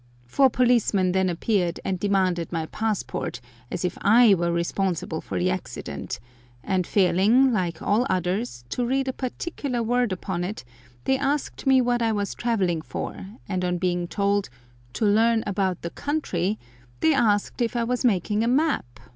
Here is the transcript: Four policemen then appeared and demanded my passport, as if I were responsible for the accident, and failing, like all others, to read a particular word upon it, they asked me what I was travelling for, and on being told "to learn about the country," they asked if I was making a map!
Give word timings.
Four 0.25 0.49
policemen 0.49 1.11
then 1.11 1.29
appeared 1.29 1.79
and 1.85 1.99
demanded 1.99 2.51
my 2.51 2.65
passport, 2.65 3.39
as 3.69 3.85
if 3.85 3.99
I 4.01 4.33
were 4.33 4.51
responsible 4.51 5.21
for 5.21 5.37
the 5.37 5.51
accident, 5.51 6.19
and 6.63 6.87
failing, 6.87 7.53
like 7.53 7.83
all 7.83 8.07
others, 8.09 8.63
to 8.69 8.83
read 8.83 9.07
a 9.07 9.13
particular 9.13 9.83
word 9.83 10.11
upon 10.11 10.43
it, 10.43 10.63
they 11.03 11.19
asked 11.19 11.67
me 11.67 11.81
what 11.81 12.01
I 12.01 12.13
was 12.13 12.33
travelling 12.33 12.81
for, 12.81 13.27
and 13.47 13.63
on 13.63 13.77
being 13.77 14.07
told 14.07 14.49
"to 14.93 15.05
learn 15.05 15.43
about 15.45 15.83
the 15.83 15.91
country," 15.91 16.57
they 17.01 17.13
asked 17.13 17.61
if 17.61 17.75
I 17.75 17.83
was 17.83 18.03
making 18.03 18.43
a 18.43 18.47
map! 18.47 18.99